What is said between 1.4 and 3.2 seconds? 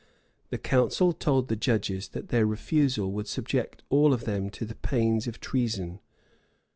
the judges, that their refusal